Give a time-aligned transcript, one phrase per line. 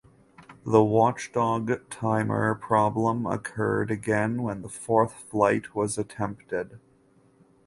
[0.65, 6.79] The watchdog timer problem occurred again when the fourth flight was attempted.